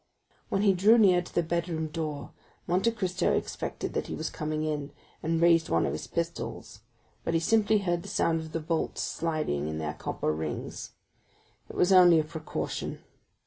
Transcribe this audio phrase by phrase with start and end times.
[0.49, 2.31] When he drew near to the bedroom door,
[2.65, 4.89] Monte Cristo expected that he was coming in,
[5.21, 6.79] and raised one of his pistols;
[7.23, 10.93] but he simply heard the sound of the bolts sliding in their copper rings.
[11.69, 13.03] It was only a precaution.